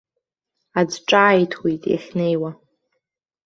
Аӡә 0.79 0.99
ҿааиҭуеит 1.07 1.83
иахьнеиуа. 1.87 2.51